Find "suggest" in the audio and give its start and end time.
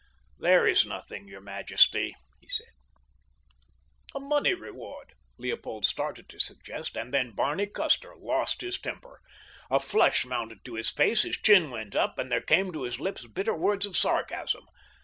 6.39-6.97